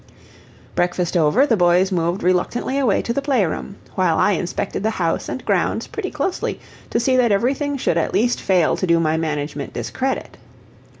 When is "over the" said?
1.15-1.55